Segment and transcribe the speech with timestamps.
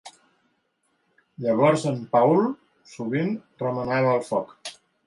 [1.45, 2.43] Llavors en Paul
[2.97, 3.33] sovint
[3.67, 4.61] remenava el foc.